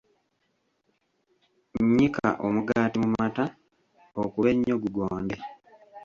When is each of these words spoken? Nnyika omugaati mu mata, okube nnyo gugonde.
Nnyika 1.83 2.25
omugaati 2.47 2.97
mu 3.03 3.09
mata, 3.17 3.43
okube 4.23 4.51
nnyo 4.53 4.75
gugonde. 4.83 5.35